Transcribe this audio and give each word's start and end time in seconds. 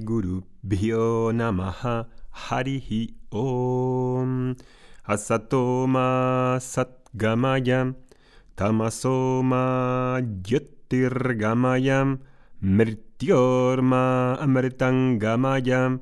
Guru 0.00 0.42
Bhyo 0.66 1.32
Namaha 1.32 2.06
Harihi 2.32 3.14
Om 3.32 4.56
Asatoma 5.08 6.58
Satgamayam 6.60 7.94
Tamasoma 8.56 10.20
Jyotirgamayam 10.42 12.18
Mrityorma 12.62 14.38
Amritangamayam 14.40 16.00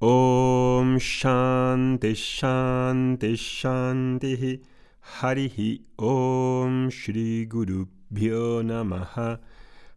Om 0.00 0.98
Shanti 0.98 2.12
Shanti 2.14 3.32
Shanti 3.36 4.60
Harihi 5.20 5.80
Om 5.98 6.90
Shri 6.90 7.46
Guru 7.46 7.86
Bhyo 8.12 8.62
Namaha 8.62 9.38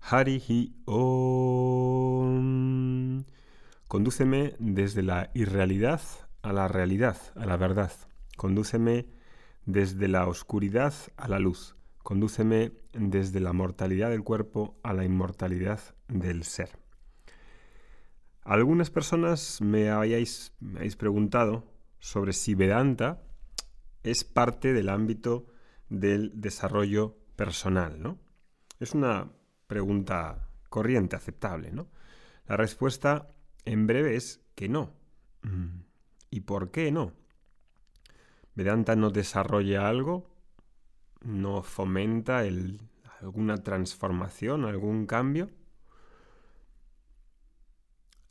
Harihi 0.09 0.70
Om. 0.88 2.45
Condúceme 3.88 4.56
desde 4.57 5.04
la 5.04 5.30
irrealidad 5.36 6.02
a 6.42 6.54
la 6.54 6.68
realidad, 6.68 7.18
a 7.36 7.46
la 7.46 7.56
verdad. 7.56 7.92
Condúceme 8.36 9.08
desde 9.66 10.08
la 10.08 10.28
oscuridad 10.28 10.94
a 11.18 11.28
la 11.28 11.39
luz. 11.39 11.75
Condúceme 12.00 12.74
desde 12.94 13.39
la 13.39 13.54
mortalidad 13.54 14.10
del 14.10 14.24
cuerpo 14.24 14.80
a 14.84 14.94
la 14.94 15.04
inmortalidad 15.04 15.80
del 16.08 16.44
ser. 16.44 16.70
Algunas 18.42 18.89
personas 18.89 19.61
me 19.61 19.89
habéis, 19.89 20.54
me 20.60 20.80
habéis 20.80 20.96
preguntado 20.96 21.64
sobre 22.00 22.33
si 22.33 22.54
Vedanta 22.54 23.24
es 24.04 24.24
parte 24.24 24.74
del 24.74 24.89
ámbito 24.89 25.47
del 25.89 26.32
desarrollo 26.39 27.18
personal, 27.36 28.02
¿no? 28.02 28.20
Es 28.80 28.94
una 28.94 29.32
pregunta 29.68 30.50
corriente, 30.70 31.16
aceptable, 31.16 31.72
¿no? 31.72 31.88
La 32.47 32.58
respuesta 32.58 33.34
en 33.66 33.88
breve 33.88 34.16
es 34.16 34.42
que 34.55 34.69
no. 34.69 34.94
Mm. 35.41 35.81
¿Y 36.30 36.41
por 36.41 36.71
qué 36.71 36.91
no? 36.91 37.13
Vedanta 38.55 38.95
no 38.95 39.09
desarrolla 39.09 39.88
algo, 39.88 40.30
no 41.21 41.61
fomenta 41.61 42.43
alguna 43.21 43.58
transformación, 43.58 44.66
algún 44.66 45.05
cambio. 45.05 45.49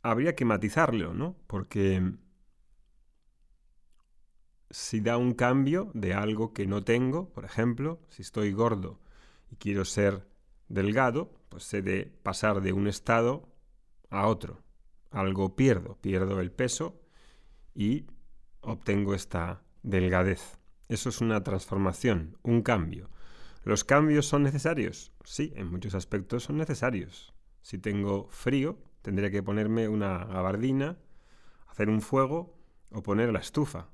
Habría 0.01 0.35
que 0.35 0.45
matizarlo, 0.45 1.13
¿no? 1.13 1.35
Porque 1.47 2.01
si 4.69 4.99
da 4.99 5.17
un 5.17 5.33
cambio 5.33 5.91
de 5.93 6.13
algo 6.13 6.53
que 6.53 6.67
no 6.67 6.83
tengo, 6.83 7.29
por 7.29 7.45
ejemplo, 7.45 7.99
si 8.09 8.21
estoy 8.21 8.51
gordo 8.51 8.99
y 9.51 9.55
quiero 9.57 9.85
ser 9.85 10.27
delgado, 10.67 11.31
pues 11.49 11.71
he 11.73 11.81
de 11.81 12.05
pasar 12.23 12.61
de 12.61 12.73
un 12.73 12.87
estado 12.87 13.47
a 14.09 14.27
otro. 14.27 14.64
Algo 15.15 15.55
pierdo, 15.55 15.97
pierdo 16.01 16.41
el 16.41 16.51
peso 16.51 16.99
y 17.73 18.05
obtengo 18.59 19.13
esta 19.13 19.63
delgadez. 19.81 20.59
Eso 20.89 21.07
es 21.07 21.21
una 21.21 21.41
transformación, 21.41 22.37
un 22.43 22.61
cambio. 22.61 23.09
¿Los 23.63 23.85
cambios 23.85 24.25
son 24.25 24.43
necesarios? 24.43 25.13
Sí, 25.23 25.53
en 25.55 25.71
muchos 25.71 25.95
aspectos 25.95 26.43
son 26.43 26.57
necesarios. 26.57 27.33
Si 27.61 27.77
tengo 27.77 28.27
frío, 28.29 28.77
tendré 29.01 29.31
que 29.31 29.41
ponerme 29.41 29.87
una 29.87 30.25
gabardina, 30.25 30.97
hacer 31.67 31.87
un 31.87 32.01
fuego 32.01 32.59
o 32.89 33.01
poner 33.01 33.31
la 33.31 33.39
estufa. 33.39 33.87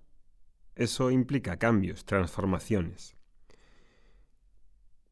Eso 0.73 1.11
implica 1.11 1.59
cambios, 1.59 2.03
transformaciones. 2.03 3.15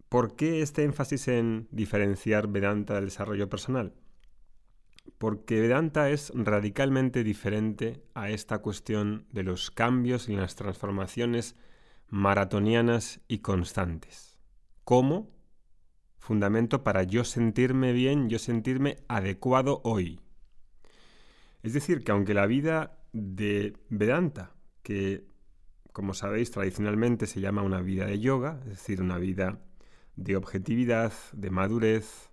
¿Por 0.10 0.36
qué 0.36 0.64
este 0.64 0.86
énfasis 0.86 1.28
en 1.28 1.68
diferenciar 1.70 2.48
Vedanta 2.48 2.96
del 2.96 3.06
desarrollo 3.06 3.48
personal? 3.48 3.94
Porque 5.20 5.60
Vedanta 5.60 6.10
es 6.10 6.32
radicalmente 6.34 7.24
diferente 7.24 8.02
a 8.16 8.30
esta 8.30 8.60
cuestión 8.60 9.28
de 9.32 9.44
los 9.44 9.70
cambios 9.70 10.30
y 10.30 10.36
las 10.36 10.56
transformaciones 10.56 11.56
maratonianas 12.08 13.20
y 13.28 13.40
constantes. 13.40 14.40
¿Cómo? 14.86 15.30
Fundamento 16.18 16.84
para 16.84 17.04
yo 17.04 17.24
sentirme 17.26 17.94
bien, 17.94 18.30
yo 18.30 18.40
sentirme 18.40 18.98
adecuado 19.08 19.82
hoy. 19.84 20.22
Es 21.64 21.74
decir, 21.74 22.04
que 22.04 22.12
aunque 22.12 22.34
la 22.34 22.48
vida 22.48 22.98
de 23.12 23.74
Vedanta, 23.90 24.54
que 24.84 25.28
como 25.92 26.14
sabéis 26.14 26.52
tradicionalmente 26.52 27.28
se 27.28 27.42
llama 27.42 27.62
una 27.62 27.82
vida 27.82 28.06
de 28.06 28.20
yoga, 28.20 28.62
es 28.64 28.70
decir, 28.70 29.02
una 29.02 29.18
vida 29.18 29.60
de 30.16 30.38
objetividad, 30.38 31.12
de 31.34 31.50
madurez, 31.50 32.30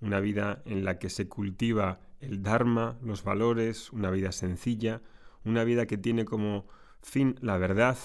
una 0.00 0.20
vida 0.20 0.62
en 0.64 0.84
la 0.84 0.98
que 0.98 1.10
se 1.10 1.28
cultiva 1.28 2.00
el 2.24 2.42
Dharma, 2.42 2.98
los 3.02 3.24
valores, 3.24 3.92
una 3.92 4.10
vida 4.10 4.32
sencilla, 4.32 5.02
una 5.44 5.64
vida 5.64 5.86
que 5.86 5.98
tiene 5.98 6.24
como 6.24 6.66
fin 7.02 7.36
la 7.40 7.58
verdad, 7.58 7.98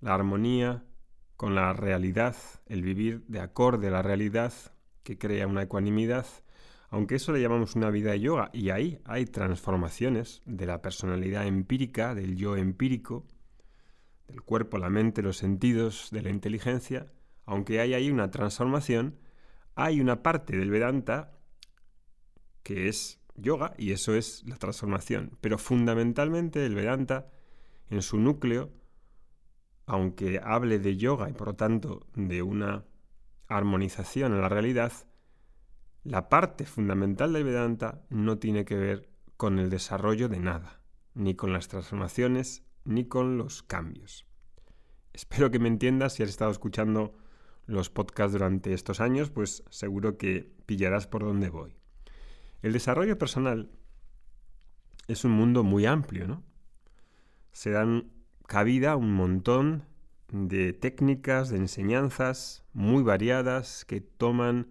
la 0.00 0.14
armonía 0.14 0.84
con 1.36 1.54
la 1.54 1.72
realidad, 1.72 2.36
el 2.66 2.82
vivir 2.82 3.24
de 3.28 3.40
acorde 3.40 3.88
a 3.88 3.90
la 3.90 4.02
realidad 4.02 4.52
que 5.02 5.18
crea 5.18 5.46
una 5.46 5.62
ecuanimidad, 5.62 6.26
aunque 6.88 7.16
eso 7.16 7.32
le 7.32 7.40
llamamos 7.40 7.76
una 7.76 7.90
vida 7.90 8.12
de 8.12 8.20
yoga, 8.20 8.50
y 8.52 8.70
ahí 8.70 9.00
hay 9.04 9.26
transformaciones 9.26 10.42
de 10.46 10.66
la 10.66 10.80
personalidad 10.82 11.46
empírica, 11.46 12.14
del 12.14 12.36
yo 12.36 12.56
empírico, 12.56 13.26
del 14.28 14.42
cuerpo, 14.42 14.78
la 14.78 14.90
mente, 14.90 15.22
los 15.22 15.36
sentidos, 15.36 16.08
de 16.10 16.22
la 16.22 16.30
inteligencia, 16.30 17.12
aunque 17.44 17.80
hay 17.80 17.94
ahí 17.94 18.10
una 18.10 18.30
transformación, 18.30 19.18
hay 19.74 20.00
una 20.00 20.22
parte 20.22 20.56
del 20.56 20.70
Vedanta 20.70 21.32
que 22.62 22.88
es 22.88 23.20
yoga 23.36 23.74
y 23.78 23.92
eso 23.92 24.14
es 24.14 24.42
la 24.46 24.56
transformación. 24.56 25.36
Pero 25.40 25.58
fundamentalmente 25.58 26.64
el 26.64 26.74
Vedanta, 26.74 27.28
en 27.90 28.02
su 28.02 28.18
núcleo, 28.18 28.72
aunque 29.86 30.40
hable 30.42 30.78
de 30.78 30.96
yoga 30.96 31.30
y 31.30 31.32
por 31.32 31.48
lo 31.48 31.54
tanto 31.54 32.06
de 32.14 32.42
una 32.42 32.84
armonización 33.48 34.32
en 34.32 34.40
la 34.40 34.48
realidad, 34.48 34.92
la 36.02 36.28
parte 36.28 36.66
fundamental 36.66 37.32
del 37.32 37.44
Vedanta 37.44 38.04
no 38.10 38.38
tiene 38.38 38.64
que 38.64 38.76
ver 38.76 39.08
con 39.36 39.58
el 39.58 39.70
desarrollo 39.70 40.28
de 40.28 40.40
nada, 40.40 40.80
ni 41.14 41.34
con 41.34 41.52
las 41.52 41.68
transformaciones, 41.68 42.64
ni 42.84 43.06
con 43.06 43.38
los 43.38 43.62
cambios. 43.62 44.26
Espero 45.12 45.50
que 45.50 45.58
me 45.58 45.68
entiendas 45.68 46.14
si 46.14 46.22
has 46.22 46.28
estado 46.28 46.50
escuchando 46.50 47.14
los 47.66 47.90
podcasts 47.90 48.32
durante 48.32 48.72
estos 48.72 49.00
años, 49.00 49.30
pues 49.30 49.64
seguro 49.70 50.16
que 50.16 50.52
pillarás 50.66 51.06
por 51.06 51.24
dónde 51.24 51.48
voy. 51.48 51.76
El 52.66 52.72
desarrollo 52.72 53.16
personal 53.16 53.70
es 55.06 55.24
un 55.24 55.30
mundo 55.30 55.62
muy 55.62 55.86
amplio, 55.86 56.26
¿no? 56.26 56.42
Se 57.52 57.70
dan 57.70 58.10
cabida 58.48 58.96
un 58.96 59.12
montón 59.14 59.84
de 60.32 60.72
técnicas, 60.72 61.48
de 61.48 61.58
enseñanzas 61.58 62.64
muy 62.72 63.04
variadas 63.04 63.84
que 63.84 64.00
toman 64.00 64.66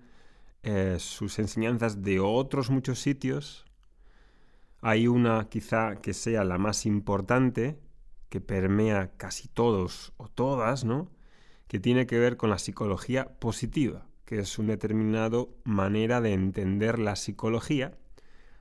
eh, 0.64 0.98
sus 1.00 1.40
enseñanzas 1.40 2.02
de 2.02 2.20
otros 2.20 2.70
muchos 2.70 3.00
sitios. 3.00 3.64
Hay 4.82 5.08
una 5.08 5.48
quizá 5.48 6.02
que 6.02 6.14
sea 6.14 6.44
la 6.44 6.58
más 6.58 6.86
importante, 6.86 7.80
que 8.28 8.42
permea 8.42 9.14
casi 9.16 9.48
todos 9.48 10.12
o 10.18 10.28
todas, 10.28 10.84
¿no? 10.84 11.10
que 11.70 11.80
tiene 11.80 12.08
que 12.08 12.20
ver 12.20 12.36
con 12.36 12.50
la 12.50 12.60
psicología 12.60 13.40
positiva, 13.40 14.06
que 14.26 14.40
es 14.40 14.58
una 14.60 14.72
determinada 14.72 15.46
manera 15.64 16.20
de 16.20 16.34
entender 16.34 17.00
la 17.00 17.16
psicología 17.16 17.98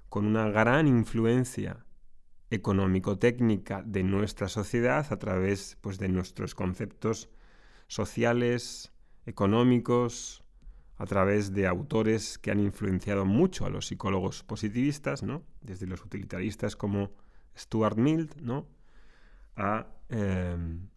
con 0.08 0.26
una 0.26 0.48
gran 0.48 0.86
influencia 0.86 1.84
económico-técnica 2.50 3.82
de 3.84 4.04
nuestra 4.04 4.48
sociedad 4.48 5.06
a 5.10 5.19
través 5.19 5.76
pues, 5.80 5.98
de 5.98 6.08
nuestros 6.08 6.54
conceptos 6.54 7.30
sociales, 7.88 8.92
económicos, 9.26 10.44
a 10.97 11.06
través 11.06 11.52
de 11.52 11.66
autores 11.66 12.38
que 12.38 12.50
han 12.50 12.60
influenciado 12.60 13.25
mucho 13.25 13.66
a 13.66 13.70
los 13.70 13.86
psicólogos 13.86 14.44
positivistas, 14.44 15.22
¿no? 15.22 15.43
desde 15.61 15.87
los 15.87 16.05
utilitaristas 16.05 16.76
como 16.76 17.11
Stuart 17.56 17.96
Mill, 17.99 18.31
¿no? 18.40 18.69
a 19.56 19.87
em, 20.08 20.88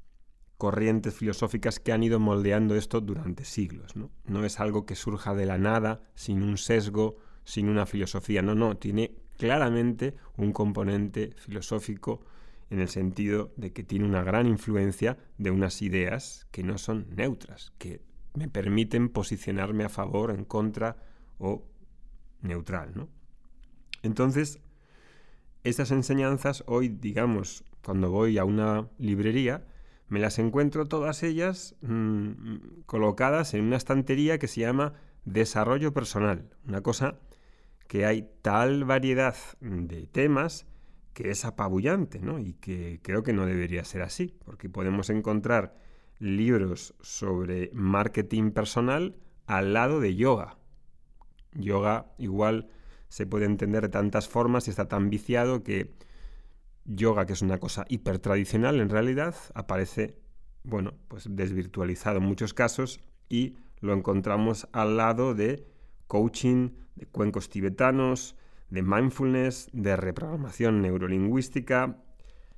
corrientes 0.57 1.13
filosóficas 1.13 1.79
que 1.79 1.91
han 1.91 2.03
ido 2.03 2.19
moldeando 2.19 2.75
esto 2.75 2.99
durante 3.01 3.45
siglos. 3.45 3.95
¿no? 3.95 4.09
no 4.25 4.43
es 4.43 4.59
algo 4.59 4.85
que 4.85 4.95
surja 4.95 5.35
de 5.35 5.45
la 5.45 5.57
nada, 5.57 6.01
sin 6.15 6.41
un 6.41 6.57
sesgo, 6.57 7.17
sin 7.43 7.69
una 7.69 7.85
filosofía. 7.85 8.41
No, 8.41 8.55
no, 8.55 8.77
tiene 8.77 9.15
claramente 9.37 10.15
un 10.35 10.51
componente 10.51 11.33
filosófico 11.37 12.21
en 12.69 12.79
el 12.79 12.89
sentido 12.89 13.53
de 13.55 13.71
que 13.71 13.83
tiene 13.83 14.05
una 14.05 14.23
gran 14.23 14.47
influencia 14.47 15.17
de 15.37 15.51
unas 15.51 15.81
ideas 15.81 16.47
que 16.51 16.63
no 16.63 16.77
son 16.77 17.07
neutras, 17.15 17.71
que 17.77 18.01
me 18.33 18.49
permiten 18.49 19.09
posicionarme 19.09 19.83
a 19.83 19.89
favor, 19.89 20.31
en 20.31 20.43
contra 20.43 20.97
o 21.37 21.65
neutral. 22.41 22.91
¿no? 22.95 23.09
Entonces, 24.03 24.59
estas 25.63 25.91
enseñanzas 25.91 26.63
hoy, 26.67 26.89
digamos, 26.89 27.63
cuando 27.83 28.09
voy 28.09 28.37
a 28.37 28.43
una 28.43 28.89
librería, 28.97 29.65
me 30.07 30.19
las 30.19 30.39
encuentro 30.39 30.85
todas 30.85 31.23
ellas 31.23 31.75
mm, 31.81 32.81
colocadas 32.85 33.53
en 33.53 33.65
una 33.65 33.77
estantería 33.77 34.39
que 34.39 34.47
se 34.47 34.61
llama 34.61 34.93
desarrollo 35.25 35.93
personal, 35.93 36.49
una 36.65 36.81
cosa 36.81 37.19
que 37.87 38.05
hay 38.05 38.29
tal 38.41 38.85
variedad 38.85 39.35
de 39.61 40.07
temas 40.07 40.65
que 41.13 41.31
es 41.31 41.45
apabullante, 41.45 42.19
¿no? 42.19 42.37
Y 42.39 42.53
que 42.53 42.99
creo 43.01 43.23
que 43.23 43.33
no 43.33 43.45
debería 43.45 43.83
ser 43.83 44.03
así, 44.03 44.35
porque 44.45 44.69
podemos 44.69 45.09
encontrar 45.09 45.73
libros 46.19 46.93
sobre 47.01 47.71
marketing 47.73 48.51
personal 48.51 49.15
al 49.47 49.73
lado 49.73 49.99
de 49.99 50.15
yoga. 50.15 50.57
Yoga 51.53 52.11
igual 52.17 52.69
se 53.09 53.25
puede 53.25 53.45
entender 53.45 53.83
de 53.83 53.89
tantas 53.89 54.27
formas 54.27 54.67
y 54.67 54.69
está 54.69 54.87
tan 54.87 55.09
viciado 55.09 55.63
que 55.63 55.95
yoga, 56.87 57.25
que 57.25 57.33
es 57.33 57.41
una 57.41 57.59
cosa 57.59 57.85
hiper 57.89 58.19
tradicional 58.19 58.79
en 58.79 58.89
realidad, 58.89 59.35
aparece, 59.53 60.17
bueno, 60.63 60.93
pues 61.07 61.27
desvirtualizado 61.29 62.17
en 62.17 62.23
muchos 62.23 62.53
casos 62.53 62.99
y 63.29 63.55
lo 63.79 63.93
encontramos 63.93 64.67
al 64.71 64.97
lado 64.97 65.35
de 65.35 65.67
coaching, 66.07 66.69
de 66.95 67.05
cuencos 67.05 67.49
tibetanos, 67.49 68.35
de 68.69 68.81
mindfulness, 68.81 69.69
de 69.71 69.95
reprogramación 69.95 70.81
neurolingüística, 70.81 71.97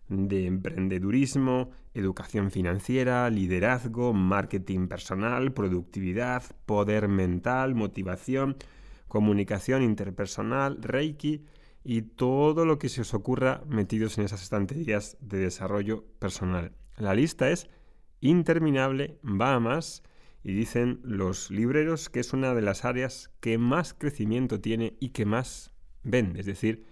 de 0.07 0.47
emprendedurismo, 0.47 1.69
educación 1.93 2.49
financiera, 2.49 3.29
liderazgo, 3.29 4.13
marketing 4.13 4.87
personal, 4.87 5.53
productividad, 5.53 6.43
poder 6.65 7.07
mental, 7.07 7.75
motivación, 7.75 8.57
comunicación 9.07 9.83
interpersonal, 9.83 10.81
reiki 10.81 11.45
y 11.91 12.03
todo 12.03 12.65
lo 12.65 12.77
que 12.77 12.88
se 12.88 13.01
os 13.01 13.15
ocurra 13.15 13.63
metidos 13.65 14.19
en 14.19 14.25
esas 14.25 14.44
estanterías 14.44 15.18
de 15.21 15.39
desarrollo 15.39 16.06
personal. 16.19 16.71
La 16.97 17.15
lista 17.15 17.50
es 17.50 17.68
interminable, 18.21 19.18
va 19.24 19.56
a 19.56 19.59
más 19.59 20.03
y 20.44 20.53
dicen 20.53 21.00
los 21.01 21.50
libreros 21.50 22.12
que 22.12 22.19
es 22.19 22.31
una 22.31 22.53
de 22.53 22.62
las 22.62 22.86
áreas 22.86 23.31
que 23.39 23.57
más 23.57 23.95
crecimiento 23.95 24.62
tiene 24.62 24.97
y 25.00 25.09
que 25.09 25.25
más 25.25 25.74
vende. 26.03 26.41
Es 26.41 26.45
decir, 26.45 26.86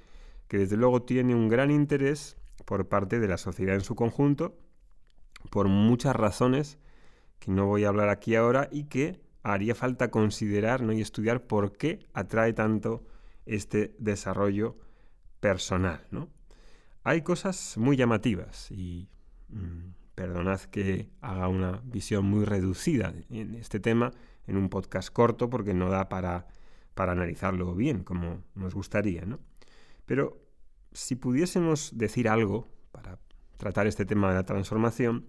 que 0.47 0.57
desde 0.57 0.77
luego 0.77 1.03
tiene 1.03 1.35
un 1.35 1.47
gran 1.47 1.69
interés 1.69 2.35
por 2.65 2.89
parte 2.89 3.19
de 3.19 3.27
la 3.27 3.37
sociedad 3.37 3.75
en 3.75 3.81
su 3.81 3.93
conjunto, 3.93 4.57
por 5.51 5.67
muchas 5.67 6.15
razones 6.15 6.79
que 7.37 7.51
no 7.51 7.67
voy 7.67 7.83
a 7.83 7.89
hablar 7.89 8.09
aquí 8.09 8.33
ahora 8.33 8.67
y 8.71 8.85
que 8.85 9.21
haría 9.43 9.75
falta 9.75 10.09
considerar 10.09 10.81
¿no? 10.81 10.91
y 10.91 11.01
estudiar 11.01 11.45
por 11.45 11.77
qué 11.77 11.99
atrae 12.15 12.53
tanto 12.53 13.05
este 13.45 13.95
desarrollo 13.99 14.75
personal. 15.39 16.05
¿no? 16.11 16.29
Hay 17.03 17.21
cosas 17.21 17.77
muy 17.77 17.97
llamativas 17.97 18.71
y 18.71 19.09
mm, 19.49 19.93
perdonad 20.15 20.61
que 20.61 21.09
haga 21.21 21.47
una 21.47 21.81
visión 21.83 22.25
muy 22.25 22.45
reducida 22.45 23.13
en 23.29 23.55
este 23.55 23.79
tema 23.79 24.11
en 24.47 24.57
un 24.57 24.69
podcast 24.69 25.09
corto 25.09 25.49
porque 25.49 25.73
no 25.73 25.89
da 25.89 26.09
para, 26.09 26.47
para 26.93 27.11
analizarlo 27.11 27.75
bien 27.75 28.03
como 28.03 28.43
nos 28.55 28.73
gustaría. 28.73 29.25
¿no? 29.25 29.39
Pero 30.05 30.41
si 30.91 31.15
pudiésemos 31.15 31.97
decir 31.97 32.27
algo 32.29 32.67
para 32.91 33.19
tratar 33.57 33.87
este 33.87 34.05
tema 34.05 34.29
de 34.29 34.35
la 34.35 34.45
transformación, 34.45 35.27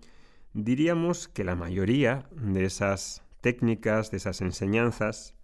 diríamos 0.54 1.28
que 1.28 1.44
la 1.44 1.56
mayoría 1.56 2.28
de 2.32 2.64
esas 2.64 3.22
técnicas, 3.40 4.10
de 4.10 4.16
esas 4.16 4.40
enseñanzas, 4.40 5.34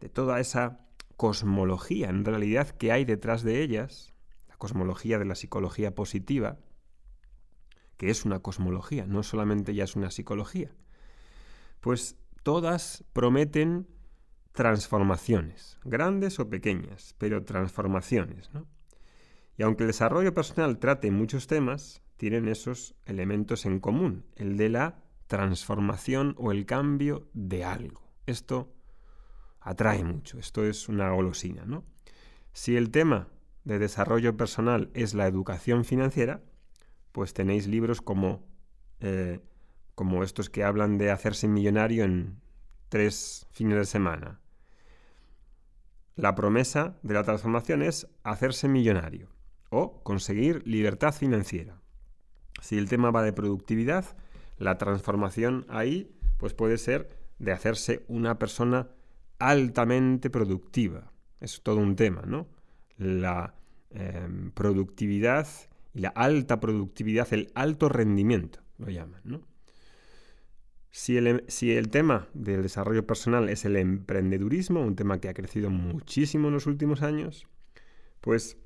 de 0.00 0.08
toda 0.08 0.40
esa 0.40 0.87
cosmología 1.18 2.10
en 2.10 2.24
realidad 2.24 2.70
que 2.70 2.92
hay 2.92 3.04
detrás 3.04 3.42
de 3.42 3.60
ellas, 3.60 4.14
la 4.48 4.56
cosmología 4.56 5.18
de 5.18 5.24
la 5.24 5.34
psicología 5.34 5.92
positiva, 5.92 6.58
que 7.96 8.08
es 8.08 8.24
una 8.24 8.38
cosmología, 8.38 9.04
no 9.04 9.24
solamente 9.24 9.74
ya 9.74 9.82
es 9.82 9.96
una 9.96 10.12
psicología, 10.12 10.70
pues 11.80 12.16
todas 12.44 13.04
prometen 13.12 13.88
transformaciones, 14.52 15.78
grandes 15.82 16.38
o 16.38 16.48
pequeñas, 16.48 17.16
pero 17.18 17.44
transformaciones. 17.44 18.54
¿no? 18.54 18.68
Y 19.56 19.64
aunque 19.64 19.82
el 19.82 19.88
desarrollo 19.88 20.32
personal 20.32 20.78
trate 20.78 21.10
muchos 21.10 21.48
temas, 21.48 22.00
tienen 22.16 22.46
esos 22.46 22.94
elementos 23.06 23.66
en 23.66 23.80
común, 23.80 24.24
el 24.36 24.56
de 24.56 24.68
la 24.68 25.02
transformación 25.26 26.36
o 26.38 26.52
el 26.52 26.64
cambio 26.64 27.28
de 27.32 27.64
algo. 27.64 28.02
Esto 28.26 28.72
atrae 29.60 30.04
mucho, 30.04 30.38
esto 30.38 30.64
es 30.64 30.88
una 30.88 31.10
golosina, 31.10 31.64
¿no? 31.64 31.84
Si 32.52 32.76
el 32.76 32.90
tema 32.90 33.28
de 33.64 33.78
desarrollo 33.78 34.36
personal 34.36 34.90
es 34.94 35.14
la 35.14 35.26
educación 35.26 35.84
financiera, 35.84 36.42
pues 37.12 37.34
tenéis 37.34 37.66
libros 37.66 38.00
como, 38.00 38.46
eh, 39.00 39.40
como 39.94 40.22
estos 40.22 40.50
que 40.50 40.64
hablan 40.64 40.98
de 40.98 41.10
hacerse 41.10 41.48
millonario 41.48 42.04
en 42.04 42.40
tres 42.88 43.46
fines 43.50 43.76
de 43.78 43.84
semana. 43.84 44.40
La 46.16 46.34
promesa 46.34 46.98
de 47.02 47.14
la 47.14 47.22
transformación 47.22 47.82
es 47.82 48.08
hacerse 48.24 48.68
millonario 48.68 49.28
o 49.70 50.02
conseguir 50.02 50.66
libertad 50.66 51.12
financiera. 51.14 51.80
Si 52.60 52.76
el 52.76 52.88
tema 52.88 53.10
va 53.10 53.22
de 53.22 53.32
productividad, 53.32 54.04
la 54.56 54.78
transformación 54.78 55.64
ahí 55.68 56.18
pues 56.38 56.54
puede 56.54 56.78
ser 56.78 57.08
de 57.38 57.52
hacerse 57.52 58.04
una 58.08 58.38
persona 58.38 58.88
altamente 59.38 60.30
productiva. 60.30 61.12
Es 61.40 61.62
todo 61.62 61.76
un 61.76 61.96
tema, 61.96 62.22
¿no? 62.26 62.48
La 62.96 63.54
em, 63.90 64.50
productividad 64.50 65.46
y 65.94 66.00
la 66.00 66.08
alta 66.10 66.60
productividad, 66.60 67.32
el 67.32 67.50
alto 67.54 67.88
rendimiento, 67.88 68.60
lo 68.78 68.88
llaman, 68.88 69.20
¿no? 69.24 69.42
Si 70.90 71.16
el, 71.16 71.44
si 71.48 71.72
el, 71.72 71.90
tema 71.90 72.28
del 72.34 72.62
desarrollo 72.62 73.06
personal 73.06 73.48
es 73.48 73.64
el 73.64 73.76
emprendedurismo, 73.76 74.80
un 74.80 74.96
tema 74.96 75.20
que 75.20 75.28
ha 75.28 75.34
crecido 75.34 75.70
muchísimo 75.70 76.48
en 76.48 76.54
los 76.54 76.66
últimos 76.66 77.02
años, 77.02 77.46
pues 78.20 78.56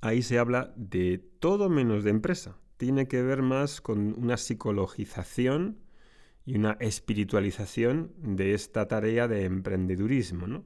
ahí 0.00 0.22
se 0.22 0.38
habla 0.38 0.72
de 0.76 1.18
todo 1.40 1.68
menos 1.68 2.04
de 2.04 2.10
empresa. 2.10 2.56
Tiene 2.76 3.06
que 3.06 3.22
ver 3.22 3.42
más 3.42 3.80
con 3.80 4.14
una 4.18 4.36
psicologización 4.36 5.78
y 6.44 6.56
una 6.56 6.76
espiritualización 6.80 8.12
de 8.18 8.54
esta 8.54 8.88
tarea 8.88 9.28
de 9.28 9.44
emprendedurismo, 9.44 10.46
¿no? 10.46 10.64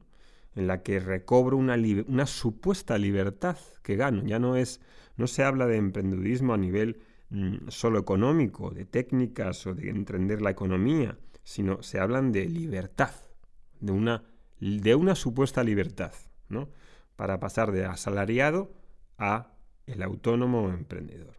en 0.56 0.66
la 0.66 0.82
que 0.82 0.98
recobro 1.00 1.56
una, 1.56 1.76
una, 2.08 2.26
supuesta 2.26 2.96
libertad 2.96 3.58
que 3.82 3.96
gano. 3.96 4.22
Ya 4.24 4.38
no 4.38 4.56
es, 4.56 4.80
no 5.16 5.26
se 5.26 5.44
habla 5.44 5.66
de 5.66 5.76
emprendedurismo 5.76 6.54
a 6.54 6.56
nivel 6.56 7.02
mm, 7.28 7.68
solo 7.68 7.98
económico, 7.98 8.70
de 8.70 8.86
técnicas 8.86 9.66
o 9.66 9.74
de 9.74 9.90
entender 9.90 10.40
la 10.40 10.50
economía, 10.50 11.18
sino 11.44 11.82
se 11.82 12.00
hablan 12.00 12.32
de 12.32 12.46
libertad, 12.46 13.12
de 13.80 13.92
una, 13.92 14.24
de 14.58 14.94
una 14.94 15.14
supuesta 15.14 15.62
libertad, 15.62 16.12
¿no? 16.48 16.70
Para 17.16 17.38
pasar 17.38 17.70
de 17.70 17.84
asalariado 17.84 18.72
a 19.18 19.52
el 19.86 20.02
autónomo 20.02 20.62
o 20.62 20.70
emprendedor. 20.70 21.36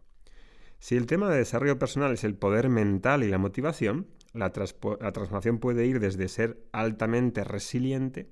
Si 0.78 0.96
el 0.96 1.06
tema 1.06 1.28
de 1.28 1.38
desarrollo 1.38 1.78
personal 1.78 2.12
es 2.12 2.22
el 2.22 2.36
poder 2.36 2.68
mental 2.68 3.24
y 3.24 3.28
la 3.28 3.38
motivación, 3.38 4.06
la, 4.38 4.52
transformación 4.52 5.58
puede 5.58 5.86
ir 5.86 6.00
desde 6.00 6.28
ser 6.28 6.66
altamente 6.72 7.44
resiliente, 7.44 8.30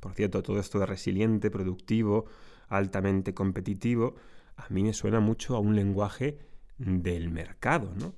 por 0.00 0.14
cierto, 0.14 0.42
todo 0.42 0.58
esto 0.58 0.78
de 0.78 0.86
resiliente, 0.86 1.50
productivo, 1.50 2.26
altamente 2.68 3.34
competitivo, 3.34 4.16
a 4.56 4.68
mí 4.68 4.82
me 4.82 4.92
suena 4.92 5.20
mucho 5.20 5.56
a 5.56 5.60
un 5.60 5.76
lenguaje 5.76 6.38
del 6.78 7.30
mercado, 7.30 7.94
¿no? 7.94 8.14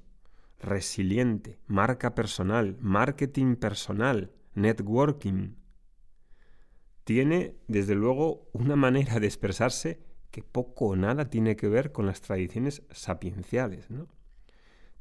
Resiliente, 0.60 1.58
marca 1.66 2.14
personal, 2.14 2.76
marketing 2.80 3.56
personal, 3.56 4.32
networking, 4.54 5.56
tiene, 7.04 7.56
desde 7.68 7.94
luego, 7.94 8.48
una 8.52 8.76
manera 8.76 9.20
de 9.20 9.26
expresarse 9.26 10.00
que 10.30 10.42
poco 10.42 10.86
o 10.86 10.96
nada 10.96 11.28
tiene 11.30 11.54
que 11.54 11.68
ver 11.68 11.92
con 11.92 12.06
las 12.06 12.22
tradiciones 12.22 12.82
sapienciales. 12.90 13.90
¿no? 13.90 14.08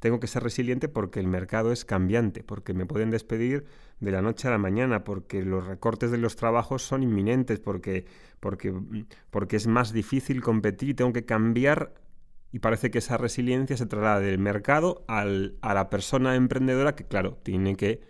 Tengo 0.04 0.20
que 0.20 0.26
ser 0.26 0.42
resiliente 0.42 0.90
porque 0.90 1.18
el 1.18 1.28
mercado 1.28 1.72
es 1.72 1.86
cambiante, 1.86 2.44
porque 2.44 2.74
me 2.74 2.84
pueden 2.84 3.10
despedir 3.10 3.64
de 4.00 4.10
la 4.10 4.20
noche 4.20 4.46
a 4.46 4.50
la 4.50 4.58
mañana, 4.58 5.02
porque 5.02 5.42
los 5.42 5.66
recortes 5.66 6.10
de 6.10 6.18
los 6.18 6.36
trabajos 6.36 6.82
son 6.82 7.02
inminentes, 7.02 7.58
porque, 7.58 8.04
porque, 8.38 8.74
porque 9.30 9.56
es 9.56 9.66
más 9.66 9.94
difícil 9.94 10.42
competir 10.42 10.90
y 10.90 10.94
tengo 10.94 11.14
que 11.14 11.24
cambiar 11.24 11.94
y 12.52 12.58
parece 12.58 12.90
que 12.90 12.98
esa 12.98 13.16
resiliencia 13.16 13.78
se 13.78 13.86
traslada 13.86 14.20
del 14.20 14.38
mercado 14.38 15.06
al, 15.08 15.56
a 15.62 15.72
la 15.72 15.88
persona 15.88 16.36
emprendedora 16.36 16.94
que, 16.94 17.06
claro, 17.06 17.38
tiene 17.42 17.74
que 17.74 18.02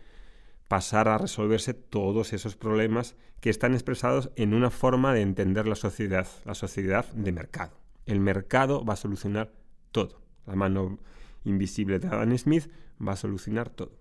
pasar 0.67 1.07
a 1.07 1.19
resolverse 1.19 1.75
todos 1.75 2.33
esos 2.33 2.57
problemas 2.57 3.15
que 3.39 3.51
están 3.51 3.73
expresados 3.73 4.33
en 4.35 4.53
una 4.53 4.71
forma 4.71 5.15
de 5.15 5.21
entender 5.21 5.69
la 5.69 5.77
sociedad, 5.77 6.27
la 6.45 6.57
sociedad 6.57 7.07
de 7.13 7.31
mercado. 7.31 7.79
El 8.05 8.19
mercado 8.19 8.85
va 8.85 8.95
a 8.95 8.97
solucionar 8.97 9.53
todo. 9.93 10.21
La 10.45 10.57
mano 10.57 10.99
invisible 11.45 11.99
de 11.99 12.09
Adam 12.09 12.37
Smith 12.37 12.71
va 13.07 13.13
a 13.13 13.17
solucionar 13.17 13.71
todo. 13.71 13.97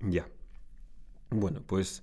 Ya. 0.00 0.28
Bueno, 1.30 1.62
pues 1.66 2.02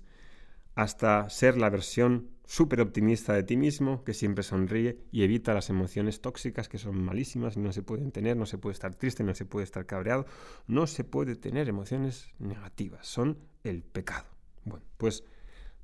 hasta 0.74 1.28
ser 1.28 1.58
la 1.58 1.70
versión 1.70 2.30
súper 2.46 2.80
optimista 2.80 3.34
de 3.34 3.42
ti 3.42 3.56
mismo, 3.56 4.04
que 4.04 4.14
siempre 4.14 4.42
sonríe 4.42 5.04
y 5.12 5.22
evita 5.22 5.52
las 5.52 5.68
emociones 5.68 6.22
tóxicas 6.22 6.68
que 6.68 6.78
son 6.78 7.04
malísimas 7.04 7.56
y 7.56 7.60
no 7.60 7.72
se 7.72 7.82
pueden 7.82 8.10
tener, 8.10 8.36
no 8.36 8.46
se 8.46 8.56
puede 8.56 8.72
estar 8.72 8.94
triste, 8.94 9.22
no 9.22 9.34
se 9.34 9.44
puede 9.44 9.64
estar 9.64 9.84
cabreado, 9.84 10.24
no 10.66 10.86
se 10.86 11.04
puede 11.04 11.36
tener 11.36 11.68
emociones 11.68 12.28
negativas, 12.38 13.06
son 13.06 13.38
el 13.64 13.82
pecado. 13.82 14.26
Bueno, 14.64 14.86
pues 14.96 15.24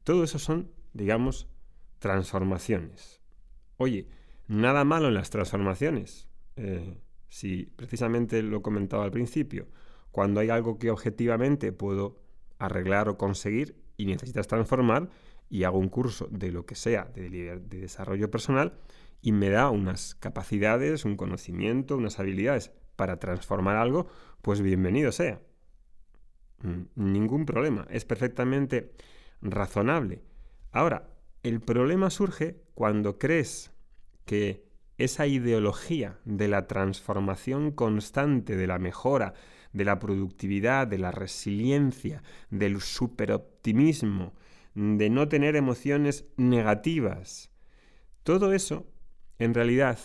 todo 0.04 0.24
eso 0.24 0.38
son, 0.38 0.70
digamos, 0.94 1.48
transformaciones. 1.98 3.20
Oye, 3.76 4.06
nada 4.46 4.84
malo 4.84 5.08
en 5.08 5.14
las 5.14 5.30
transformaciones. 5.30 6.28
Eh, 6.56 6.96
si 7.34 7.66
precisamente 7.74 8.44
lo 8.44 8.62
comentaba 8.62 9.02
al 9.02 9.10
principio, 9.10 9.66
cuando 10.12 10.38
hay 10.38 10.50
algo 10.50 10.78
que 10.78 10.92
objetivamente 10.92 11.72
puedo 11.72 12.22
arreglar 12.60 13.08
o 13.08 13.18
conseguir 13.18 13.74
y 13.96 14.06
necesitas 14.06 14.46
transformar, 14.46 15.10
y 15.50 15.64
hago 15.64 15.80
un 15.80 15.88
curso 15.88 16.28
de 16.30 16.52
lo 16.52 16.64
que 16.64 16.76
sea, 16.76 17.10
de, 17.12 17.28
de 17.28 17.80
desarrollo 17.80 18.30
personal, 18.30 18.78
y 19.20 19.32
me 19.32 19.50
da 19.50 19.68
unas 19.70 20.14
capacidades, 20.14 21.04
un 21.04 21.16
conocimiento, 21.16 21.96
unas 21.96 22.20
habilidades 22.20 22.70
para 22.94 23.18
transformar 23.18 23.78
algo, 23.78 24.06
pues 24.40 24.60
bienvenido 24.60 25.10
sea. 25.10 25.40
Mm, 26.62 26.82
ningún 26.94 27.46
problema, 27.46 27.84
es 27.90 28.04
perfectamente 28.04 28.92
razonable. 29.42 30.22
Ahora, 30.70 31.08
el 31.42 31.60
problema 31.60 32.10
surge 32.10 32.62
cuando 32.74 33.18
crees 33.18 33.72
que 34.24 34.63
esa 34.98 35.26
ideología 35.26 36.18
de 36.24 36.48
la 36.48 36.66
transformación 36.66 37.72
constante, 37.72 38.56
de 38.56 38.66
la 38.66 38.78
mejora, 38.78 39.34
de 39.72 39.84
la 39.84 39.98
productividad, 39.98 40.86
de 40.86 40.98
la 40.98 41.10
resiliencia, 41.10 42.22
del 42.50 42.80
superoptimismo, 42.80 44.34
de 44.74 45.10
no 45.10 45.28
tener 45.28 45.56
emociones 45.56 46.24
negativas, 46.36 47.50
todo 48.24 48.54
eso 48.54 48.86
en 49.38 49.52
realidad 49.52 49.98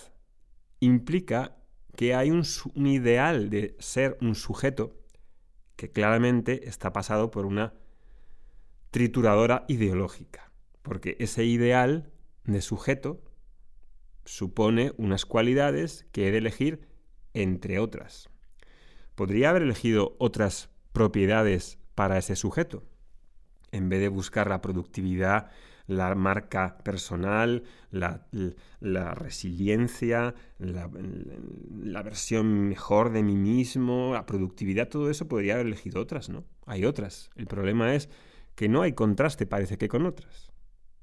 implica 0.82 1.56
que 1.96 2.14
hay 2.16 2.32
un, 2.32 2.44
ideal 2.86 3.50
de 3.50 3.76
ser 3.80 4.18
un 4.22 4.36
sujeto 4.36 4.98
que 5.76 5.92
claramente 5.92 6.68
está 6.68 6.92
pasado 6.92 7.32
por 7.32 7.46
una 7.46 7.74
trituradora 8.92 9.64
ideológica, 9.70 10.52
porque 10.82 11.16
ese 11.20 11.46
ideal 11.46 12.12
de 12.44 12.62
sujeto 12.62 13.22
supone 14.26 14.94
unas 14.98 15.26
cualidades 15.26 16.06
que 16.12 16.28
he 16.28 16.32
de 16.32 16.40
elegir 16.40 16.88
entre 17.34 17.80
otras. 17.80 18.30
Podría 19.16 19.50
haber 19.50 19.64
elegido 19.64 20.16
otras 20.20 20.70
propiedades 20.94 21.80
para 21.96 22.18
ese 22.18 22.36
sujeto, 22.36 22.84
en 23.72 23.90
vez 23.90 24.00
de 24.00 24.08
buscar 24.08 24.50
la 24.50 24.62
productividad, 24.62 25.50
la 25.90 26.14
marca 26.14 26.78
personal, 26.84 27.64
la, 27.90 28.28
resiliencia, 29.16 30.36
la, 30.60 32.04
versión 32.04 32.70
mejor 32.70 33.12
de 33.12 33.24
mí 33.24 33.36
mismo, 33.36 34.12
la 34.14 34.26
productividad, 34.26 34.88
todo 34.88 35.10
eso 35.10 35.28
podría 35.28 35.56
haber 35.56 35.66
elegido 35.66 36.00
otras, 36.00 36.30
¿no? 36.30 36.46
Hay 36.68 36.86
otras. 36.86 37.32
El 37.36 37.48
problema 37.48 37.96
es 37.96 38.08
que 38.54 38.70
no 38.70 38.84
hay 38.84 38.94
contraste, 38.94 39.48
parece 39.48 39.78
que 39.78 39.90
con 39.90 40.06
otras. 40.06 40.52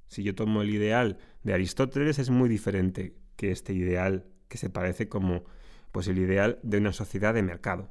Si 0.08 0.22
yo 0.22 0.34
tomo 0.34 0.62
el 0.62 0.70
ideal 0.70 1.18
de 1.42 1.54
Aristóteles 1.54 2.18
es 2.18 2.30
muy 2.30 2.48
diferente 2.48 3.16
que 3.36 3.50
este 3.50 3.72
ideal 3.72 4.26
que 4.48 4.58
se 4.58 4.70
parece 4.70 5.08
como 5.08 5.44
pues 5.92 6.08
el 6.08 6.18
ideal 6.18 6.58
de 6.62 6.78
una 6.78 6.92
sociedad 6.92 7.34
de 7.34 7.42
mercado. 7.42 7.90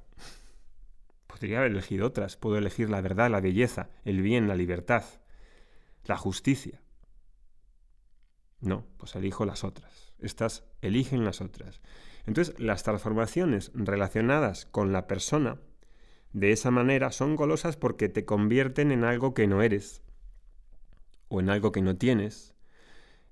Podría 1.27 1.60
haber 1.60 1.72
elegido 1.72 2.07
otras. 2.07 2.38
Puedo 2.38 2.57
elegir 2.57 2.89
la 2.89 3.01
verdad, 3.01 3.29
la 3.29 3.41
belleza, 3.41 3.89
el 4.03 4.22
bien, 4.22 4.48
la 4.48 4.55
libertad, 4.55 5.03
la 6.05 6.17
justicia. 6.17 6.81
No, 8.62 8.86
pues 8.98 9.15
elijo 9.15 9.45
las 9.45 9.63
otras. 9.63 10.13
Estas 10.19 10.63
eligen 10.81 11.25
las 11.25 11.41
otras. 11.41 11.81
Entonces, 12.25 12.60
las 12.60 12.84
transformaciones 12.84 13.72
relacionadas 13.74 14.65
con 14.65 14.91
la 14.91 15.07
persona 15.07 15.60
de 16.31 16.51
esa 16.51 16.72
manera 16.72 17.12
son 17.12 17.36
golosas 17.36 17.77
porque 17.77 18.10
te 18.10 18.25
convierten 18.25 18.91
en 18.91 19.03
algo 19.03 19.34
que 19.34 19.48
no 19.48 19.62
eres, 19.62 20.01
o 21.27 21.39
en 21.39 21.50
algo 21.50 21.72
que 21.72 21.82
no 21.82 21.98
tienes, 21.98 22.55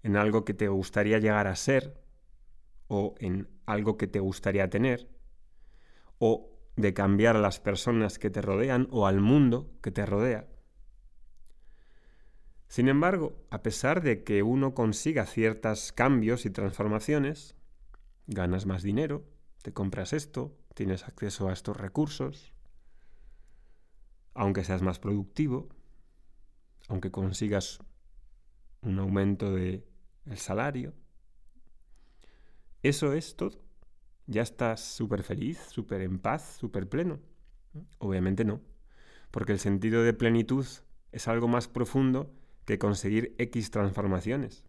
en 0.04 0.16
algo 0.18 0.46
que 0.46 0.54
te 0.54 0.68
gustaría 0.68 1.20
llegar 1.20 1.48
a 1.48 1.56
ser, 1.56 2.02
o 2.88 3.16
en 3.20 3.48
algo 3.66 3.98
que 3.98 4.08
te 4.08 4.20
gustaría 4.20 4.70
tener, 4.70 5.10
o 6.20 6.50
de 6.76 6.94
cambiar 6.94 7.36
a 7.36 7.42
las 7.42 7.60
personas 7.60 8.20
que 8.20 8.30
te 8.30 8.42
rodean 8.42 8.88
o 8.92 9.08
al 9.08 9.20
mundo 9.20 9.72
que 9.82 9.92
te 9.92 10.06
rodea. 10.06 10.48
Sin 12.68 12.88
embargo, 12.88 13.46
a 13.52 13.62
pesar 13.62 14.02
de 14.02 14.24
que 14.24 14.42
uno 14.42 14.74
consiga 14.74 15.26
ciertos 15.28 15.92
cambios 15.92 16.46
y 16.46 16.50
transformaciones, 16.50 17.56
ganas 18.26 18.66
más 18.66 18.82
dinero, 18.82 19.24
te 19.62 19.74
compras 19.74 20.12
esto, 20.12 20.58
tienes 20.74 21.04
acceso 21.04 21.50
a 21.50 21.54
estos 21.54 21.78
recursos, 21.78 22.54
aunque 24.34 24.64
seas 24.64 24.82
más 24.82 24.98
productivo, 24.98 25.70
aunque 26.88 27.12
consigas 27.12 27.80
un 28.82 29.00
aumento 29.00 29.54
del 29.54 29.86
el 30.26 30.38
salario. 30.38 30.94
Eso 32.82 33.14
es 33.14 33.36
todo. 33.36 33.62
Ya 34.26 34.42
estás 34.42 34.82
súper 34.82 35.24
feliz, 35.24 35.60
súper 35.70 36.02
en 36.02 36.20
paz, 36.20 36.58
súper 36.60 36.88
pleno. 36.88 37.20
Obviamente 37.98 38.46
no, 38.46 38.62
porque 39.32 39.54
el 39.54 39.60
sentido 39.60 40.04
de 40.04 40.14
plenitud 40.14 40.66
es 41.12 41.28
algo 41.28 41.48
más 41.48 41.68
profundo 41.68 42.34
que 42.66 42.80
conseguir 42.80 43.36
X 43.38 43.72
transformaciones. 43.72 44.64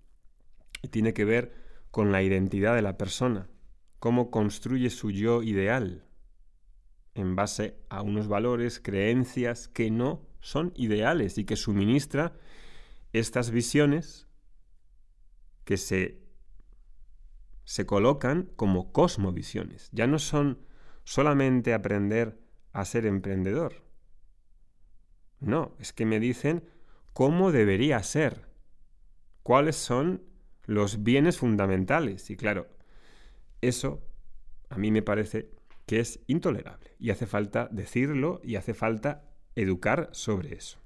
Y 0.83 0.89
tiene 0.89 1.13
que 1.13 1.25
ver 1.25 1.55
con 1.91 2.13
la 2.13 2.23
identidad 2.23 2.75
de 2.75 2.83
la 2.83 2.97
persona, 2.97 3.49
cómo 3.99 4.31
construye 4.31 4.91
su 4.91 5.11
yo 5.11 5.43
ideal, 5.43 6.05
en 7.15 7.37
base 7.37 7.79
a 7.89 8.03
unos 8.03 8.27
valores, 8.27 8.81
creencias 8.81 9.69
que 9.69 9.91
no 9.91 10.27
son 10.45 10.75
ideales 10.77 11.39
y 11.39 11.45
que 11.45 11.57
suministra 11.57 12.35
estas 13.15 13.51
visiones 13.51 14.29
que 15.65 15.79
se, 15.79 16.21
se 17.65 17.87
colocan 17.87 18.51
como 18.55 18.93
cosmovisiones. 18.93 19.89
Ya 19.93 20.07
no 20.07 20.19
son 20.19 20.59
solamente 21.03 21.73
aprender 21.73 22.39
a 22.73 22.85
ser 22.85 23.07
emprendedor. 23.07 23.87
No, 25.41 25.75
es 25.79 25.95
que 25.95 26.05
me 26.05 26.21
dicen 26.21 26.69
cómo 27.15 27.51
debería 27.51 28.03
ser, 28.03 28.47
cuáles 29.43 29.77
son 29.77 30.25
los 30.67 31.03
bienes 31.03 31.39
fundamentales. 31.39 32.29
Y 32.29 32.37
claro, 32.37 32.69
eso 33.63 34.07
a 34.69 34.77
mí 34.77 34.91
me 34.91 35.01
parece 35.01 35.51
que 35.87 36.01
es 36.01 36.21
intolerable 36.27 36.97
y 36.99 37.09
hace 37.09 37.27
falta 37.27 37.67
decirlo 37.73 38.43
y 38.45 38.57
hace 38.57 38.75
falta 38.75 39.34
educar 39.57 40.09
sobre 40.13 40.55
eso. 40.55 40.79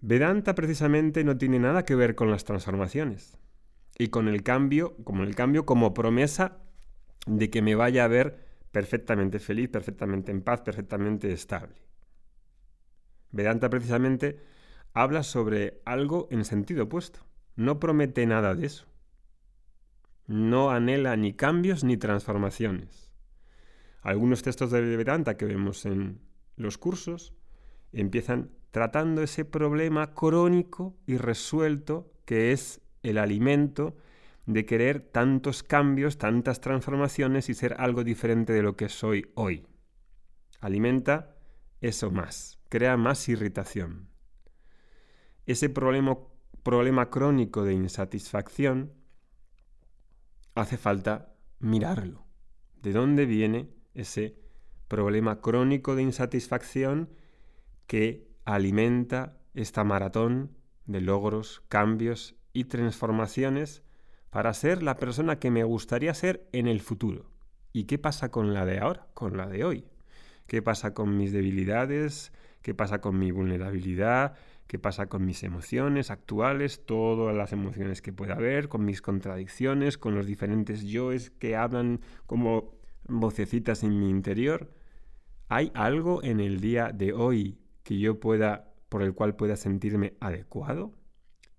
Vedanta 0.00 0.54
precisamente 0.54 1.24
no 1.24 1.38
tiene 1.38 1.58
nada 1.58 1.84
que 1.84 1.94
ver 1.94 2.14
con 2.14 2.30
las 2.30 2.44
transformaciones 2.44 3.38
y 3.96 4.08
con 4.08 4.28
el 4.28 4.42
cambio, 4.42 4.96
como 5.04 5.22
el 5.22 5.34
cambio 5.34 5.64
como 5.64 5.94
promesa 5.94 6.58
de 7.26 7.48
que 7.48 7.62
me 7.62 7.74
vaya 7.74 8.04
a 8.04 8.08
ver 8.08 8.44
perfectamente 8.70 9.38
feliz, 9.38 9.68
perfectamente 9.68 10.32
en 10.32 10.42
paz, 10.42 10.60
perfectamente 10.60 11.32
estable. 11.32 11.76
Vedanta 13.30 13.70
precisamente 13.70 14.40
habla 14.92 15.22
sobre 15.22 15.80
algo 15.84 16.28
en 16.30 16.44
sentido 16.44 16.84
opuesto. 16.84 17.20
No 17.56 17.80
promete 17.80 18.26
nada 18.26 18.54
de 18.54 18.66
eso. 18.66 18.86
No 20.26 20.70
anhela 20.70 21.16
ni 21.16 21.34
cambios 21.34 21.84
ni 21.84 21.96
transformaciones. 21.96 23.12
Algunos 24.02 24.42
textos 24.42 24.70
de 24.70 24.80
Vedanta 24.96 25.36
que 25.36 25.46
vemos 25.46 25.86
en 25.86 26.20
los 26.56 26.78
cursos 26.78 27.34
empiezan 27.92 28.50
tratando 28.70 29.22
ese 29.22 29.44
problema 29.44 30.14
crónico 30.14 30.96
y 31.06 31.16
resuelto 31.16 32.12
que 32.24 32.52
es 32.52 32.80
el 33.02 33.18
alimento 33.18 33.96
de 34.46 34.66
querer 34.66 35.00
tantos 35.00 35.62
cambios, 35.62 36.18
tantas 36.18 36.60
transformaciones 36.60 37.48
y 37.48 37.54
ser 37.54 37.76
algo 37.78 38.04
diferente 38.04 38.52
de 38.52 38.62
lo 38.62 38.76
que 38.76 38.88
soy 38.88 39.30
hoy. 39.34 39.66
Alimenta 40.60 41.36
eso 41.80 42.10
más, 42.10 42.58
crea 42.68 42.96
más 42.96 43.28
irritación. 43.28 44.08
Ese 45.46 45.68
problema, 45.68 46.18
problema 46.62 47.10
crónico 47.10 47.64
de 47.64 47.74
insatisfacción 47.74 48.92
hace 50.54 50.76
falta 50.76 51.34
mirarlo. 51.58 52.26
¿De 52.80 52.92
dónde 52.92 53.26
viene 53.26 53.70
ese 53.94 54.43
problema 54.88 55.40
crónico 55.40 55.96
de 55.96 56.02
insatisfacción 56.02 57.10
que 57.86 58.28
alimenta 58.44 59.36
esta 59.54 59.84
maratón 59.84 60.50
de 60.86 61.00
logros, 61.00 61.62
cambios 61.68 62.36
y 62.52 62.64
transformaciones 62.64 63.82
para 64.30 64.52
ser 64.52 64.82
la 64.82 64.96
persona 64.96 65.38
que 65.38 65.50
me 65.50 65.64
gustaría 65.64 66.12
ser 66.14 66.48
en 66.52 66.66
el 66.66 66.80
futuro. 66.80 67.30
¿Y 67.72 67.84
qué 67.84 67.98
pasa 67.98 68.30
con 68.30 68.54
la 68.54 68.64
de 68.64 68.78
ahora, 68.78 69.06
con 69.14 69.36
la 69.36 69.46
de 69.48 69.64
hoy? 69.64 69.84
¿Qué 70.46 70.62
pasa 70.62 70.94
con 70.94 71.16
mis 71.16 71.32
debilidades? 71.32 72.32
¿Qué 72.62 72.74
pasa 72.74 73.00
con 73.00 73.18
mi 73.18 73.30
vulnerabilidad? 73.30 74.34
¿Qué 74.66 74.78
pasa 74.78 75.06
con 75.06 75.24
mis 75.24 75.42
emociones 75.42 76.10
actuales? 76.10 76.84
Todas 76.86 77.36
las 77.36 77.52
emociones 77.52 78.02
que 78.02 78.12
pueda 78.12 78.34
haber, 78.34 78.68
con 78.68 78.84
mis 78.84 79.02
contradicciones, 79.02 79.98
con 79.98 80.14
los 80.14 80.26
diferentes 80.26 80.82
yoes 80.82 81.30
que 81.30 81.56
hablan 81.56 82.00
como 82.26 82.74
vocecitas 83.06 83.82
en 83.82 83.98
mi 83.98 84.08
interior. 84.08 84.72
¿Hay 85.48 85.70
algo 85.74 86.22
en 86.22 86.40
el 86.40 86.60
día 86.60 86.90
de 86.92 87.12
hoy 87.12 87.58
que 87.82 87.98
yo 87.98 88.18
pueda, 88.18 88.72
por 88.88 89.02
el 89.02 89.14
cual 89.14 89.36
pueda 89.36 89.56
sentirme 89.56 90.16
adecuado, 90.20 90.94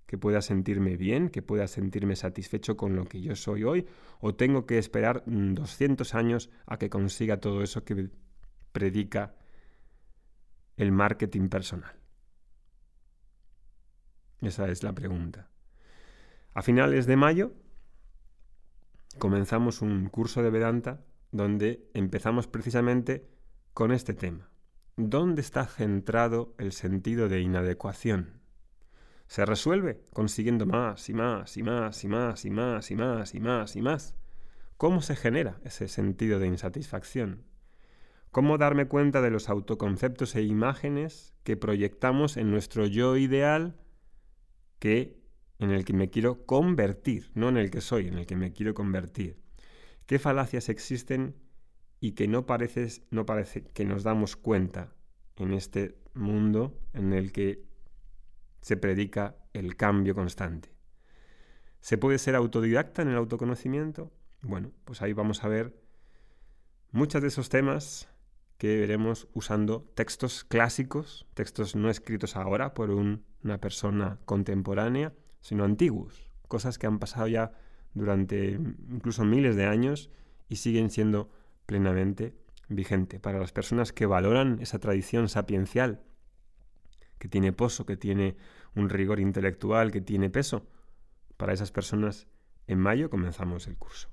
que 0.05 0.17
pueda 0.17 0.41
sentirme 0.41 0.97
bien, 0.97 1.29
que 1.29 1.41
pueda 1.41 1.67
sentirme 1.67 2.15
satisfecho 2.15 2.77
con 2.77 2.95
lo 2.95 3.05
que 3.05 3.21
yo 3.21 3.35
soy 3.35 3.63
hoy, 3.63 3.87
o 4.19 4.35
tengo 4.35 4.65
que 4.65 4.77
esperar 4.77 5.23
200 5.25 6.13
mm, 6.13 6.17
años 6.17 6.49
a 6.65 6.77
que 6.77 6.89
consiga 6.89 7.39
todo 7.39 7.63
eso 7.63 7.83
que 7.83 8.09
predica 8.71 9.35
el 10.77 10.91
marketing 10.91 11.49
personal? 11.49 11.95
Esa 14.41 14.69
es 14.69 14.83
la 14.83 14.93
pregunta. 14.93 15.49
A 16.53 16.61
finales 16.61 17.05
de 17.05 17.15
mayo 17.15 17.53
comenzamos 19.17 19.81
un 19.81 20.07
curso 20.09 20.43
de 20.43 20.49
Vedanta 20.49 21.03
donde 21.35 21.89
empezamos 21.93 22.47
precisamente 22.47 23.27
con 23.73 23.91
este 23.91 24.13
tema. 24.13 24.49
¿Dónde 24.95 25.41
está 25.41 25.65
centrado 25.65 26.55
el 26.57 26.71
sentido 26.71 27.27
de 27.27 27.41
inadecuación? 27.41 28.39
Se 29.27 29.45
resuelve 29.45 30.01
consiguiendo 30.13 30.65
más 30.65 31.09
y 31.09 31.13
más 31.13 31.57
y 31.57 31.63
más 31.63 32.03
y 32.03 32.07
más 32.07 32.45
y 32.45 32.49
más 32.49 32.91
y 32.91 32.95
más 32.95 33.33
y 33.33 33.39
más 33.41 33.75
y 33.75 33.81
más. 33.81 34.15
¿Cómo 34.77 35.01
se 35.01 35.15
genera 35.15 35.59
ese 35.65 35.89
sentido 35.89 36.39
de 36.39 36.47
insatisfacción? 36.47 37.43
¿Cómo 38.31 38.57
darme 38.57 38.87
cuenta 38.87 39.21
de 39.21 39.31
los 39.31 39.49
autoconceptos 39.49 40.35
e 40.35 40.43
imágenes 40.43 41.33
que 41.43 41.57
proyectamos 41.57 42.37
en 42.37 42.51
nuestro 42.51 42.85
yo 42.85 43.17
ideal 43.17 43.75
que 44.79 45.21
en 45.59 45.71
el 45.71 45.85
que 45.85 45.93
me 45.93 46.09
quiero 46.09 46.45
convertir, 46.45 47.31
no 47.33 47.49
en 47.49 47.57
el 47.57 47.71
que 47.71 47.81
soy, 47.81 48.07
en 48.07 48.17
el 48.17 48.25
que 48.25 48.35
me 48.35 48.53
quiero 48.53 48.73
convertir? 48.73 49.44
¿Qué 50.05 50.19
falacias 50.19 50.69
existen 50.69 51.35
y 51.99 52.11
que 52.11 52.27
no 52.27 52.45
parece, 52.45 53.01
que 53.73 53.85
nos 53.85 54.03
damos 54.03 54.35
cuenta 54.35 54.93
en 55.37 55.53
este 55.53 55.97
mundo 56.13 56.79
en 56.93 57.13
el 57.13 57.31
que 57.31 57.63
se 58.61 58.77
predica 58.77 59.35
el 59.53 59.75
cambio 59.75 60.15
constante. 60.15 60.73
¿Se 61.79 61.97
puede 61.97 62.17
ser 62.17 62.35
autodidacta 62.35 63.01
en 63.01 63.09
el 63.09 63.15
autoconocimiento? 63.15 64.11
Bueno, 64.41 64.71
pues 64.85 65.01
ahí 65.01 65.13
vamos 65.13 65.43
a 65.43 65.47
ver 65.47 65.79
muchos 66.91 67.21
de 67.21 67.27
esos 67.27 67.49
temas 67.49 68.09
que 68.57 68.77
veremos 68.77 69.27
usando 69.33 69.81
textos 69.95 70.43
clásicos, 70.43 71.27
textos 71.33 71.75
no 71.75 71.89
escritos 71.89 72.35
ahora 72.35 72.73
por 72.73 72.89
una 72.89 73.59
persona 73.59 74.19
contemporánea, 74.25 75.13
sino 75.41 75.63
antiguos, 75.63 76.31
cosas 76.47 76.79
que 76.79 76.87
han 76.87 76.99
pasado 76.99 77.27
ya 77.27 77.51
durante 77.95 78.59
incluso 78.91 79.25
miles 79.25 79.55
de 79.55 79.65
años 79.65 80.11
y 80.47 80.57
siguen 80.57 80.91
siendo 80.91 81.31
plenamente 81.65 82.35
vigente 82.69 83.19
para 83.19 83.39
las 83.39 83.51
personas 83.51 83.91
que 83.91 84.05
valoran 84.05 84.59
esa 84.61 84.79
tradición 84.79 85.29
sapiencial 85.29 86.01
que 87.17 87.27
tiene 87.27 87.53
pozo, 87.53 87.85
que 87.85 87.97
tiene 87.97 88.37
un 88.75 88.89
rigor 88.89 89.19
intelectual, 89.19 89.91
que 89.91 90.01
tiene 90.01 90.29
peso. 90.29 90.67
Para 91.37 91.53
esas 91.53 91.71
personas, 91.71 92.27
en 92.67 92.79
mayo 92.79 93.09
comenzamos 93.09 93.67
el 93.67 93.77
curso. 93.77 94.09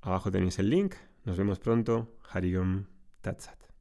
Abajo 0.00 0.30
tenéis 0.30 0.58
el 0.58 0.70
link. 0.70 0.94
Nos 1.24 1.38
vemos 1.38 1.58
pronto. 1.58 2.16
Hariom 2.30 2.86
Tatsat. 3.20 3.73